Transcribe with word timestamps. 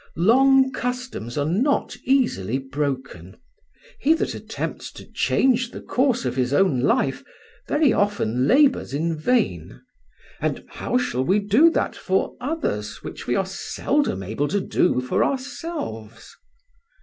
Long 0.17 0.71
customs 0.71 1.37
are 1.37 1.45
not 1.45 1.95
easily 2.05 2.57
broken; 2.57 3.37
he 3.99 4.15
that 4.15 4.33
attempts 4.33 4.91
to 4.93 5.05
change 5.05 5.69
the 5.69 5.79
course 5.79 6.25
of 6.25 6.35
his 6.35 6.53
own 6.53 6.79
life 6.79 7.23
very 7.67 7.93
often 7.93 8.47
labours 8.47 8.95
in 8.95 9.15
vain, 9.15 9.79
and 10.39 10.65
how 10.69 10.97
shall 10.97 11.23
we 11.23 11.37
do 11.37 11.69
that 11.69 11.95
for 11.95 12.35
others 12.41 13.03
which 13.03 13.27
we 13.27 13.35
are 13.35 13.45
seldom 13.45 14.23
able 14.23 14.47
to 14.47 14.59
do 14.59 15.01
for 15.01 15.23
ourselves?" 15.23 16.35